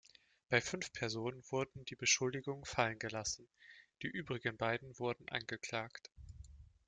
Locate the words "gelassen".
2.97-3.47